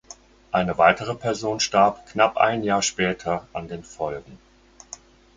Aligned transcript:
Eine 0.51 0.79
weitere 0.79 1.13
Person 1.13 1.59
starb 1.59 2.07
knapp 2.07 2.37
ein 2.37 2.63
Jahr 2.63 2.81
später 2.81 3.47
an 3.53 3.67
den 3.67 3.83
Folgen. 3.83 4.39